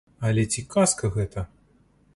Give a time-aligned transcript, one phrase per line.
[0.29, 1.47] Але ці казка гэта?